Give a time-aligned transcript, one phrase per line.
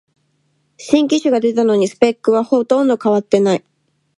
[0.77, 3.63] 新機種が出たのにスペックはほとんど変わってない